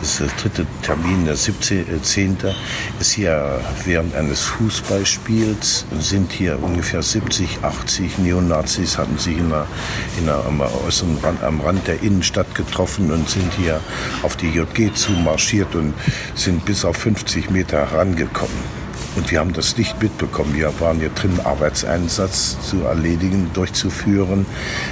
das 0.00 0.10
ist 0.10 0.20
der 0.20 0.28
dritte 0.38 0.66
Termin, 0.82 1.24
der 1.24 1.36
17., 1.36 2.02
10., 2.02 2.36
ist 2.98 3.12
hier 3.12 3.60
während 3.84 4.14
eines 4.14 4.42
Fußballspiels, 4.42 5.86
sind 6.00 6.32
hier 6.32 6.62
ungefähr 6.62 7.02
70, 7.02 7.62
80 7.62 8.18
Neonazis, 8.18 8.98
hatten 8.98 9.18
sich 9.18 9.38
in 9.38 9.50
der, 9.50 9.66
in 10.18 10.26
der, 10.26 10.44
am, 10.44 10.60
äußeren 10.60 11.18
Rand, 11.18 11.42
am 11.42 11.60
Rand 11.60 11.86
der 11.86 12.02
Innenstadt 12.02 12.54
getroffen 12.54 13.12
und 13.12 13.28
sind 13.28 13.52
hier 13.54 13.80
auf 14.22 14.36
die 14.36 14.48
JG 14.48 14.92
zu 14.94 15.12
marschiert 15.12 15.74
und 15.74 15.94
sind 16.34 16.64
bis 16.64 16.84
auf 16.84 16.96
50 16.96 17.50
Meter 17.50 17.90
herangekommen. 17.92 18.81
Und 19.14 19.30
wir 19.30 19.40
haben 19.40 19.52
das 19.52 19.76
nicht 19.76 20.00
mitbekommen. 20.02 20.54
Wir 20.54 20.72
waren 20.80 20.98
hier 20.98 21.10
drin, 21.10 21.38
Arbeitseinsatz 21.44 22.56
zu 22.68 22.84
erledigen, 22.84 23.50
durchzuführen. 23.52 24.46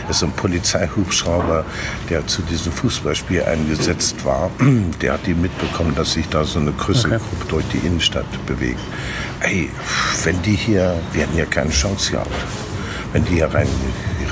Es 0.09 0.17
ist 0.17 0.25
ein 0.25 0.33
Polizeihubschrauber, 0.33 1.65
der 2.11 2.27
zu 2.27 2.43
diesem 2.43 2.73
Fußballspiel 2.73 3.43
eingesetzt 3.43 4.25
war. 4.25 4.51
Der 5.01 5.15
hat 5.15 5.27
die 5.27 5.35
mitbekommen, 5.35 5.95
dass 5.95 6.13
sich 6.13 6.29
da 6.29 6.45
so 6.45 6.59
eine 6.59 6.73
größere 6.73 7.17
okay. 7.17 7.25
Durch 7.49 7.65
die 7.73 7.79
Innenstadt 7.79 8.27
bewegt. 8.47 8.81
Ey, 9.41 9.71
wenn 10.25 10.41
die 10.43 10.55
hier, 10.55 11.01
wir 11.13 11.23
hätten 11.23 11.39
ja 11.39 11.47
keine 11.47 11.71
Chance 11.71 12.13
gehabt. 12.13 12.31
Wenn 13.13 13.25
die 13.25 13.35
hier 13.35 13.53
rein 13.53 13.67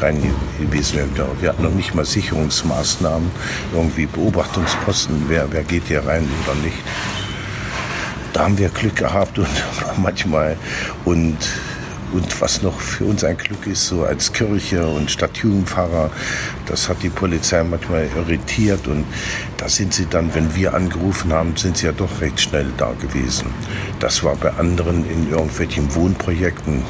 rein 0.01 0.23
gewesen 0.61 0.97
wären. 0.97 1.11
Wir 1.41 1.49
hatten 1.49 1.65
noch 1.65 1.73
nicht 1.73 1.93
mal 1.93 2.05
Sicherungsmaßnahmen, 2.05 3.31
irgendwie 3.73 4.07
Beobachtungsposten, 4.07 5.25
wer, 5.27 5.51
wer 5.51 5.65
geht 5.65 5.85
hier 5.89 6.07
rein 6.07 6.29
oder 6.45 6.55
nicht 6.57 6.77
da 8.39 8.45
haben 8.45 8.57
wir 8.57 8.69
Glück 8.69 8.95
gehabt 8.95 9.37
und 9.39 9.49
manchmal 9.97 10.57
und 11.05 11.37
und 12.11 12.41
was 12.41 12.63
noch 12.63 12.81
für 12.81 13.05
uns 13.05 13.23
ein 13.23 13.37
Glück 13.37 13.67
ist, 13.67 13.89
so 13.89 14.05
als 14.05 14.33
Kirche 14.33 14.87
und 14.87 15.11
Stadtjugendpfarrer, 15.11 16.11
das 16.65 16.89
hat 16.89 17.03
die 17.03 17.11
Polizei 17.11 17.63
manchmal 17.65 18.09
irritiert 18.17 18.87
und 18.89 19.05
da 19.59 19.69
sind 19.69 19.93
sie 19.93 20.07
dann, 20.07 20.35
wenn 20.35 20.55
wir 20.55 20.73
angerufen 20.73 21.35
haben, 21.35 21.55
sind 21.57 21.77
sie 21.77 21.85
ja 21.85 21.93
doch 21.93 22.23
recht 22.23 22.41
schnell 22.41 22.73
da 22.79 22.93
gewesen. 22.93 23.49
Das 24.01 24.25
war 24.25 24.37
bei 24.37 24.51
anderen 24.55 25.05
in 25.11 25.31
irgendwelchen 25.31 25.95
Wohnprojekten 25.95 26.83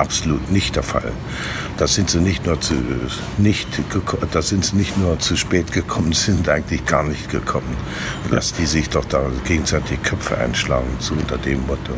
absolut 0.00 0.50
nicht 0.50 0.76
der 0.76 0.82
Fall. 0.82 1.12
Da 1.76 1.86
sind 1.86 2.10
sie 2.10 2.20
nicht 2.20 2.46
nur 2.46 2.60
zu, 2.60 2.74
nicht, 3.38 3.68
da 4.32 4.42
sind 4.42 4.64
sie 4.64 4.76
nicht 4.76 4.96
nur 4.98 5.18
zu 5.18 5.36
spät 5.36 5.72
gekommen, 5.72 6.12
sind 6.30 6.48
eigentlich 6.48 6.84
gar 6.86 7.04
nicht 7.04 7.30
gekommen. 7.30 7.76
Lass 8.30 8.52
die 8.52 8.66
sich 8.66 8.88
doch 8.88 9.04
da 9.04 9.22
gegenseitig 9.44 10.02
Köpfe 10.02 10.38
einschlagen, 10.38 10.88
so 10.98 11.14
unter 11.14 11.38
dem 11.38 11.66
Motto. 11.66 11.92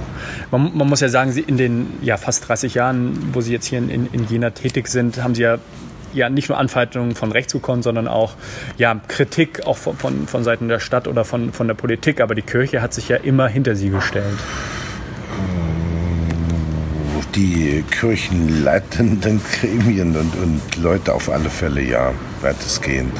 Man, 0.50 0.76
man 0.76 0.88
muss 0.88 1.00
ja 1.00 1.08
sagen, 1.08 1.32
in 1.32 1.56
den 1.56 1.86
ja, 2.02 2.16
fast 2.16 2.48
30 2.48 2.74
Jahren, 2.74 3.30
wo 3.32 3.40
Sie 3.40 3.52
jetzt 3.52 3.66
hier 3.66 3.78
in, 3.78 4.08
in 4.12 4.26
Jena 4.28 4.50
tätig 4.50 4.88
sind, 4.88 5.22
haben 5.22 5.34
Sie 5.34 5.42
ja 5.42 5.58
ja 6.14 6.28
nicht 6.28 6.50
nur 6.50 6.58
Anfeindungen 6.58 7.14
von 7.14 7.32
rechts 7.32 7.54
gekommen, 7.54 7.82
sondern 7.82 8.06
auch 8.06 8.34
ja, 8.76 9.00
Kritik 9.08 9.66
auch 9.66 9.78
von, 9.78 9.96
von, 9.96 10.26
von 10.26 10.44
Seiten 10.44 10.68
der 10.68 10.78
Stadt 10.78 11.08
oder 11.08 11.24
von, 11.24 11.54
von 11.54 11.68
der 11.68 11.74
Politik. 11.74 12.20
Aber 12.20 12.34
die 12.34 12.42
Kirche 12.42 12.82
hat 12.82 12.92
sich 12.92 13.08
ja 13.08 13.16
immer 13.16 13.48
hinter 13.48 13.76
sie 13.76 13.88
gestellt. 13.88 14.38
Die 17.34 17.82
kirchenleitenden 17.90 19.40
Gremien 19.42 20.14
und, 20.16 20.34
und 20.36 20.76
Leute 20.76 21.14
auf 21.14 21.30
alle 21.30 21.48
Fälle 21.48 21.82
ja, 21.82 22.12
weitestgehend. 22.42 23.12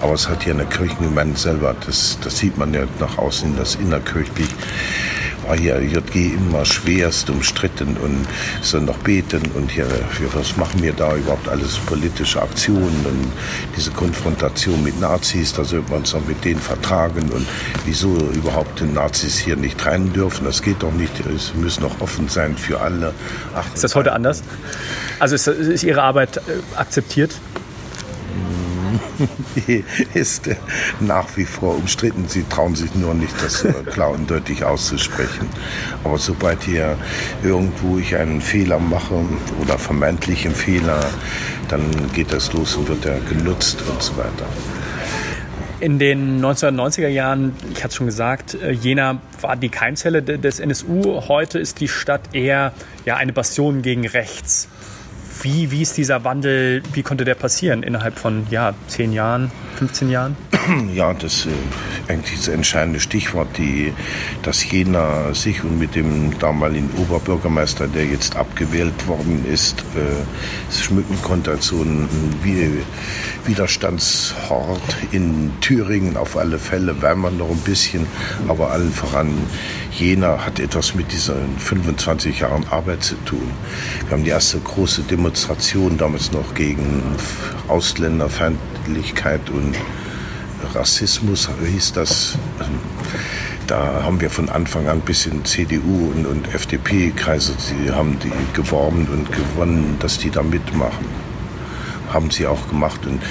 Aber 0.00 0.14
es 0.14 0.28
hat 0.28 0.44
ja 0.44 0.52
eine 0.52 0.66
Kirchengemeinde 0.66 1.38
selber, 1.38 1.74
das, 1.86 2.18
das 2.22 2.38
sieht 2.38 2.58
man 2.58 2.74
ja 2.74 2.82
nach 3.00 3.18
außen, 3.18 3.56
das 3.56 3.76
innerkirchlich 3.76 4.48
war 5.46 5.56
hier 5.56 5.80
JG 5.80 6.34
immer 6.34 6.64
schwerst 6.64 7.30
umstritten 7.30 7.96
und 7.96 8.26
soll 8.60 8.82
noch 8.82 8.98
beten 8.98 9.42
und 9.54 9.70
hier, 9.70 9.86
was 10.34 10.56
machen 10.56 10.82
wir 10.82 10.92
da 10.92 11.14
überhaupt 11.16 11.48
alles? 11.48 11.76
Politische 11.78 12.40
Aktionen 12.42 13.04
und 13.04 13.32
diese 13.76 13.90
Konfrontation 13.90 14.82
mit 14.82 15.00
Nazis, 15.00 15.52
da 15.52 15.64
sollte 15.64 15.90
man 15.90 16.00
uns 16.00 16.12
noch 16.12 16.26
mit 16.26 16.44
denen 16.44 16.60
vertragen 16.60 17.30
und 17.30 17.46
wieso 17.84 18.14
überhaupt 18.34 18.80
die 18.80 18.84
Nazis 18.84 19.38
hier 19.38 19.56
nicht 19.56 19.84
rein 19.84 20.12
dürfen, 20.12 20.44
das 20.44 20.62
geht 20.62 20.82
doch 20.82 20.92
nicht, 20.92 21.12
es 21.26 21.54
müssen 21.54 21.82
noch 21.82 22.00
offen 22.00 22.28
sein 22.28 22.56
für 22.56 22.80
alle. 22.80 23.12
Ach, 23.54 23.64
ist 23.74 23.84
das 23.84 23.94
heute 23.94 24.12
anders? 24.12 24.42
Also 25.18 25.34
ist, 25.34 25.46
ist 25.46 25.82
Ihre 25.84 26.02
Arbeit 26.02 26.38
äh, 26.38 26.40
ist 30.14 30.50
nach 31.00 31.36
wie 31.36 31.44
vor 31.44 31.76
umstritten. 31.76 32.26
Sie 32.28 32.44
trauen 32.48 32.74
sich 32.74 32.94
nur 32.94 33.14
nicht, 33.14 33.34
das 33.42 33.66
klar 33.92 34.10
und 34.10 34.30
deutlich 34.30 34.64
auszusprechen. 34.64 35.48
Aber 36.04 36.18
sobald 36.18 36.62
hier 36.62 36.96
irgendwo 37.42 37.98
ich 37.98 38.16
einen 38.16 38.40
Fehler 38.40 38.78
mache 38.78 39.14
oder 39.60 39.78
vermeintlichen 39.78 40.54
Fehler, 40.54 41.00
dann 41.68 41.82
geht 42.12 42.32
das 42.32 42.52
los 42.52 42.76
und 42.76 42.88
wird 42.88 43.04
er 43.06 43.20
genutzt 43.20 43.78
und 43.88 44.02
so 44.02 44.16
weiter. 44.16 44.46
In 45.80 45.98
den 45.98 46.40
1990er 46.40 47.08
Jahren, 47.08 47.56
ich 47.72 47.78
hatte 47.78 47.88
es 47.88 47.96
schon 47.96 48.06
gesagt, 48.06 48.54
äh, 48.54 48.70
Jena 48.70 49.20
war 49.40 49.56
die 49.56 49.68
Keimzelle 49.68 50.22
des 50.22 50.60
NSU. 50.60 51.22
Heute 51.26 51.58
ist 51.58 51.80
die 51.80 51.88
Stadt 51.88 52.20
eher 52.32 52.72
ja, 53.04 53.16
eine 53.16 53.32
Bastion 53.32 53.82
gegen 53.82 54.06
rechts. 54.06 54.68
Wie, 55.42 55.72
wie 55.72 55.82
ist 55.82 55.96
dieser 55.96 56.22
Wandel, 56.22 56.84
wie 56.92 57.02
konnte 57.02 57.24
der 57.24 57.34
passieren 57.34 57.82
innerhalb 57.82 58.16
von 58.16 58.46
ja, 58.50 58.74
zehn 58.86 59.12
Jahren, 59.12 59.50
15 59.76 60.08
Jahren? 60.08 60.36
Ja, 60.94 61.12
das 61.12 61.46
äh, 61.46 61.48
eigentlich 62.06 62.36
das 62.36 62.46
entscheidende 62.46 63.00
Stichwort, 63.00 63.48
die, 63.58 63.92
dass 64.42 64.70
Jena 64.70 65.34
sich 65.34 65.64
und 65.64 65.80
mit 65.80 65.96
dem 65.96 66.38
damaligen 66.38 66.88
Oberbürgermeister, 66.98 67.88
der 67.88 68.04
jetzt 68.04 68.36
abgewählt 68.36 69.08
worden 69.08 69.44
ist, 69.52 69.80
äh, 69.96 70.72
schmücken 70.72 71.20
konnte 71.22 71.50
als 71.50 71.66
so 71.66 71.82
ein 71.82 72.08
Widerstandshort 73.44 74.96
in 75.10 75.50
Thüringen 75.60 76.16
auf 76.16 76.36
alle 76.36 76.58
Fälle, 76.60 77.02
Weimar 77.02 77.32
noch 77.32 77.50
ein 77.50 77.58
bisschen, 77.58 78.06
aber 78.46 78.70
allen 78.70 78.92
voran 78.92 79.32
Jena 79.98 80.44
hat 80.44 80.58
etwas 80.58 80.94
mit 80.94 81.12
diesen 81.12 81.58
25 81.58 82.40
Jahren 82.40 82.66
Arbeit 82.70 83.04
zu 83.04 83.14
tun. 83.24 83.50
Wir 84.06 84.12
haben 84.12 84.24
die 84.24 84.30
erste 84.30 84.58
große 84.58 85.02
Demonstration 85.02 85.98
damals 85.98 86.32
noch 86.32 86.54
gegen 86.54 87.02
Ausländerfeindlichkeit 87.68 89.50
und 89.50 89.74
Rassismus, 90.74 91.48
hieß 91.64 91.92
das. 91.92 92.38
Da 93.66 94.02
haben 94.02 94.20
wir 94.20 94.30
von 94.30 94.48
Anfang 94.48 94.88
an 94.88 95.00
bis 95.00 95.26
in 95.26 95.44
CDU 95.44 96.12
und, 96.14 96.26
und 96.26 96.54
FDP-Kreise, 96.54 97.54
die 97.70 97.90
haben 97.90 98.18
die 98.18 98.32
geworben 98.54 99.06
und 99.12 99.30
gewonnen, 99.30 99.96
dass 100.00 100.18
die 100.18 100.30
da 100.30 100.42
mitmachen 100.42 101.06
haben 102.12 102.30
sie 102.30 102.46
auch 102.46 102.68
gemacht. 102.68 103.06
Und 103.06 103.22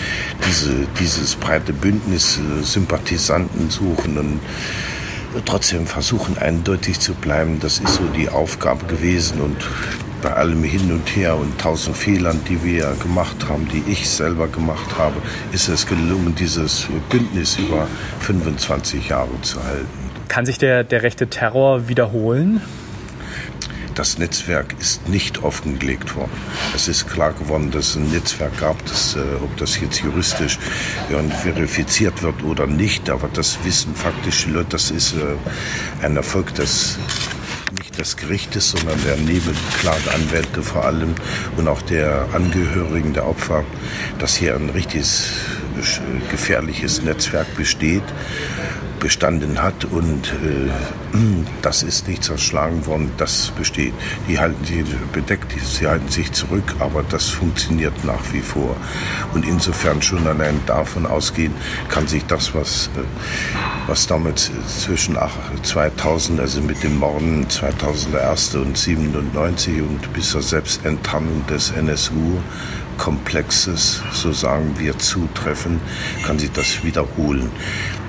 diese, 0.47 0.87
dieses 0.99 1.35
breite 1.35 1.71
Bündnis, 1.71 2.39
äh, 2.39 2.63
Sympathisanten 2.63 3.69
suchen 3.69 4.17
und 4.17 4.39
trotzdem 5.45 5.87
versuchen, 5.87 6.37
eindeutig 6.37 6.99
zu 6.99 7.13
bleiben. 7.13 7.59
Das 7.59 7.79
ist 7.79 7.95
so 7.95 8.03
die 8.15 8.29
Aufgabe 8.29 8.85
gewesen 8.85 9.41
und 9.41 9.57
bei 10.21 10.33
allem 10.33 10.63
Hin 10.63 10.91
und 10.91 11.15
Her 11.15 11.35
und 11.35 11.59
tausend 11.59 11.97
Fehlern, 11.97 12.39
die 12.47 12.63
wir 12.63 12.95
gemacht 13.01 13.47
haben, 13.49 13.67
die 13.67 13.91
ich 13.91 14.07
selber 14.09 14.47
gemacht 14.47 14.97
habe, 14.97 15.15
ist 15.51 15.67
es 15.67 15.87
gelungen, 15.87 16.35
dieses 16.35 16.87
Bündnis 17.09 17.57
über 17.57 17.87
25 18.19 19.09
Jahre 19.09 19.41
zu 19.41 19.63
halten. 19.63 19.87
Kann 20.27 20.45
sich 20.45 20.57
der, 20.57 20.83
der 20.83 21.03
rechte 21.03 21.27
Terror 21.27 21.87
wiederholen? 21.87 22.61
Das 23.95 24.17
Netzwerk 24.17 24.75
ist 24.79 25.07
nicht 25.09 25.43
offengelegt 25.43 26.15
worden. 26.15 26.31
Es 26.75 26.87
ist 26.87 27.07
klar 27.07 27.33
geworden, 27.33 27.71
dass 27.71 27.89
es 27.89 27.95
ein 27.95 28.09
Netzwerk 28.11 28.57
gab, 28.59 28.83
das, 28.85 29.15
äh, 29.15 29.19
ob 29.43 29.55
das 29.57 29.79
jetzt 29.79 30.01
juristisch 30.01 30.59
verifiziert 31.41 32.21
wird 32.23 32.43
oder 32.43 32.67
nicht, 32.67 33.09
aber 33.09 33.29
das 33.33 33.63
wissen 33.63 33.95
faktisch 33.95 34.45
die 34.45 34.51
Leute, 34.51 34.69
das 34.71 34.91
ist 34.91 35.13
äh, 35.13 36.05
ein 36.05 36.15
Erfolg 36.15 36.53
des 36.55 36.97
nicht 37.77 37.97
des 37.97 38.17
Gerichtes, 38.17 38.71
sondern 38.71 38.99
der 39.05 39.17
Nebenklageanwälte 39.17 40.61
vor 40.61 40.85
allem 40.85 41.15
und 41.57 41.67
auch 41.67 41.81
der 41.81 42.27
Angehörigen 42.33 43.13
der 43.13 43.27
Opfer, 43.27 43.63
dass 44.19 44.35
hier 44.35 44.55
ein 44.55 44.69
richtiges 44.69 45.31
gefährliches 46.29 47.01
Netzwerk 47.01 47.55
besteht 47.55 48.03
bestanden 49.01 49.61
hat 49.61 49.83
und 49.85 50.27
äh, 50.27 50.69
das 51.61 51.83
ist 51.83 52.07
nicht 52.07 52.23
zerschlagen 52.23 52.85
worden, 52.85 53.11
das 53.17 53.51
besteht. 53.57 53.93
Die 54.29 54.39
halten 54.39 54.63
sich 54.63 54.85
bedeckt, 55.11 55.53
sie 55.61 55.87
halten 55.87 56.07
sich 56.07 56.31
zurück, 56.31 56.75
aber 56.79 57.03
das 57.03 57.29
funktioniert 57.29 58.05
nach 58.05 58.31
wie 58.31 58.39
vor. 58.39 58.77
Und 59.33 59.45
insofern 59.45 60.01
schon 60.01 60.25
allein 60.25 60.61
davon 60.67 61.05
ausgehen, 61.05 61.53
kann 61.89 62.07
sich 62.07 62.23
das, 62.27 62.53
was, 62.55 62.87
äh, 62.95 63.01
was 63.87 64.07
damals 64.07 64.51
zwischen 64.67 65.17
2000, 65.63 66.39
also 66.39 66.61
mit 66.61 66.81
dem 66.83 66.97
Morden 66.97 67.49
2001 67.49 68.55
und 68.55 68.77
97 68.77 69.81
und 69.81 70.13
bis 70.13 70.29
zur 70.29 70.43
Selbstenttarnung 70.43 71.45
des 71.47 71.71
NSU 71.71 72.37
Komplexes, 73.01 74.03
so 74.11 74.31
sagen 74.31 74.75
wir, 74.77 74.95
zutreffen, 74.99 75.81
kann 76.23 76.37
sich 76.37 76.51
das 76.51 76.83
wiederholen. 76.83 77.49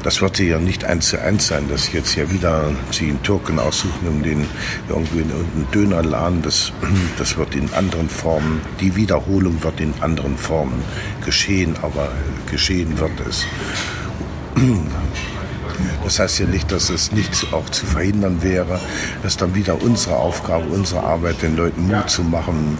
Das 0.02 0.20
wird 0.20 0.38
ja 0.40 0.58
nicht 0.58 0.84
eins 0.84 1.10
zu 1.10 1.20
eins 1.20 1.46
sein, 1.46 1.68
dass 1.68 1.92
jetzt 1.92 2.16
ja 2.16 2.30
wieder 2.30 2.72
sie 2.90 3.08
einen 3.08 3.22
Türken 3.22 3.58
aussuchen, 3.58 4.08
um 4.08 4.22
den 4.22 4.46
irgendwie 4.88 5.20
in 5.20 5.30
irgendeinen 5.30 5.70
Dönerladen. 5.72 6.42
Das, 6.42 6.72
das 7.18 7.36
wird 7.36 7.54
in 7.54 7.72
anderen 7.74 8.08
Formen, 8.08 8.60
die 8.80 8.96
Wiederholung 8.96 9.62
wird 9.62 9.80
in 9.80 9.94
anderen 10.00 10.36
Formen 10.36 10.82
geschehen, 11.24 11.76
aber 11.82 12.08
geschehen 12.50 12.98
wird 12.98 13.20
es. 13.28 13.46
Das 16.04 16.18
heißt 16.18 16.40
ja 16.40 16.46
nicht, 16.46 16.70
dass 16.72 16.90
es 16.90 17.12
nicht 17.12 17.52
auch 17.52 17.68
zu 17.70 17.86
verhindern 17.86 18.42
wäre. 18.42 18.80
Das 19.22 19.32
ist 19.32 19.42
dann 19.42 19.54
wieder 19.54 19.80
unsere 19.80 20.16
Aufgabe, 20.16 20.64
unsere 20.66 21.02
Arbeit, 21.02 21.42
den 21.42 21.56
Leuten 21.56 21.86
Mut 21.86 22.10
zu 22.10 22.22
machen, 22.22 22.78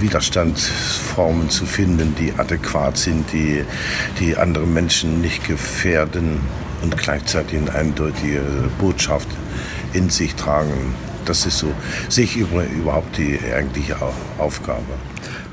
Widerstandsformen 0.00 1.50
zu 1.50 1.66
finden, 1.66 2.14
die 2.18 2.32
adäquat 2.36 2.96
sind, 2.98 3.32
die, 3.32 3.64
die 4.20 4.36
andere 4.36 4.66
Menschen 4.66 5.20
nicht 5.20 5.46
gefährden 5.46 6.40
und 6.82 6.96
gleichzeitig 6.98 7.58
eine 7.58 7.74
eindeutige 7.74 8.42
Botschaft 8.78 9.28
in 9.92 10.10
sich 10.10 10.34
tragen. 10.34 10.94
Das 11.24 11.46
ist 11.46 11.58
so, 11.58 11.72
sehe 12.10 12.24
ich 12.24 12.36
überhaupt 12.36 13.16
die 13.16 13.38
eigentliche 13.56 13.96
Aufgabe. 14.38 14.82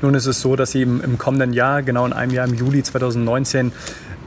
Nun 0.02 0.14
ist 0.14 0.26
es 0.26 0.40
so, 0.40 0.56
dass 0.56 0.72
Sie 0.72 0.82
im, 0.82 1.16
kommenden 1.16 1.52
Jahr, 1.52 1.82
genau 1.82 2.04
in 2.04 2.12
einem 2.12 2.32
Jahr 2.32 2.46
im 2.46 2.54
Juli 2.54 2.82
2019, 2.82 3.72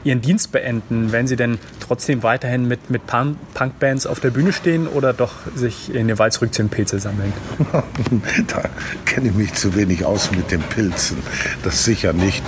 Ihren 0.06 0.20
Dienst 0.20 0.52
beenden, 0.52 1.10
werden 1.10 1.26
Sie 1.26 1.34
denn 1.34 1.58
trotzdem 1.80 2.22
weiterhin 2.22 2.68
mit, 2.68 2.90
mit 2.90 3.02
Punkbands 3.06 4.06
auf 4.06 4.20
der 4.20 4.30
Bühne 4.30 4.52
stehen 4.52 4.86
oder 4.86 5.12
doch 5.12 5.32
sich 5.56 5.92
in 5.92 6.06
den 6.06 6.18
Wald 6.18 6.32
zurückziehen, 6.32 6.68
Pilze 6.68 7.00
sammeln? 7.00 7.32
da 8.46 8.62
kenne 9.04 9.28
ich 9.28 9.34
mich 9.34 9.54
zu 9.54 9.74
wenig 9.74 10.04
aus 10.04 10.30
mit 10.30 10.52
den 10.52 10.62
Pilzen. 10.62 11.18
Das 11.64 11.84
sicher 11.84 12.12
nicht. 12.12 12.44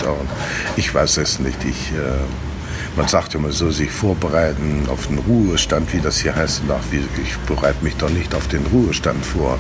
Ich 0.77 0.95
weiß 0.95 1.17
es 1.19 1.41
nicht. 1.41 1.65
Ich, 1.65 1.93
äh, 1.93 2.97
man 2.97 3.09
sagt 3.09 3.35
immer 3.35 3.51
so, 3.51 3.73
sich 3.73 3.91
vorbereiten 3.91 4.87
auf 4.89 5.09
den 5.09 5.19
Ruhestand, 5.19 5.93
wie 5.93 6.01
das 6.01 6.19
hier 6.19 6.37
heißt. 6.37 6.63
Nach, 6.69 6.81
ich 6.93 7.37
bereite 7.39 7.83
mich 7.85 7.97
doch 7.97 8.11
nicht 8.11 8.37
auf 8.37 8.47
den 8.47 8.65
Ruhestand 8.67 9.25
vor. 9.27 9.59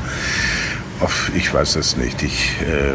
Ich 1.34 1.52
weiß 1.52 1.76
es 1.76 1.96
nicht. 1.96 2.22
Ich, 2.22 2.61
äh, 2.62 2.94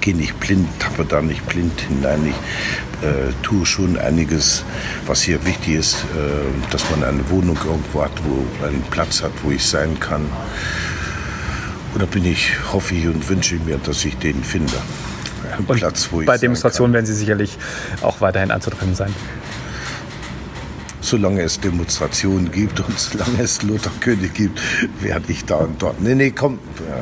ich 0.00 0.06
gehe 0.06 0.16
nicht 0.16 0.40
blind, 0.40 0.66
tappe 0.78 1.04
da 1.04 1.20
nicht 1.20 1.46
blind 1.46 1.78
hinein. 1.78 2.24
Ich 2.26 3.06
äh, 3.06 3.32
tue 3.42 3.66
schon 3.66 3.98
einiges, 3.98 4.64
was 5.06 5.20
hier 5.20 5.44
wichtig 5.44 5.74
ist, 5.74 5.96
äh, 6.16 6.70
dass 6.70 6.90
man 6.90 7.04
eine 7.04 7.28
Wohnung 7.28 7.58
irgendwo 7.66 8.02
hat, 8.02 8.12
wo 8.24 8.66
einen 8.66 8.82
Platz 8.90 9.22
hat, 9.22 9.32
wo 9.42 9.50
ich 9.50 9.62
sein 9.62 10.00
kann. 10.00 10.24
Oder 11.94 12.06
bin 12.06 12.24
ich, 12.24 12.50
hoffe 12.72 12.94
ich 12.94 13.06
und 13.08 13.28
wünsche 13.28 13.56
mir, 13.56 13.76
dass 13.76 14.02
ich 14.06 14.16
den 14.16 14.42
finde. 14.42 14.72
Einen 15.54 15.66
Platz, 15.66 16.08
wo 16.10 16.22
ich 16.22 16.26
bei 16.26 16.38
Demonstrationen 16.38 16.94
werden 16.94 17.04
Sie 17.04 17.14
sicherlich 17.14 17.58
auch 18.00 18.22
weiterhin 18.22 18.50
anzutreffen 18.50 18.94
sein. 18.94 19.14
Solange 21.02 21.42
es 21.42 21.60
Demonstrationen 21.60 22.50
gibt 22.50 22.80
und 22.80 22.98
solange 22.98 23.42
es 23.42 23.62
Lothar 23.62 23.92
König 24.00 24.32
gibt, 24.32 24.58
werde 25.02 25.30
ich 25.30 25.44
da 25.44 25.56
und 25.56 25.82
dort. 25.82 26.00
Nee, 26.00 26.14
nee, 26.14 26.30
komm, 26.30 26.58
ja, 26.88 26.96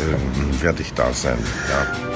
äh, 0.00 0.62
werde 0.62 0.82
ich 0.82 0.92
da 0.92 1.12
sein. 1.14 1.38
Ja. 1.70 2.09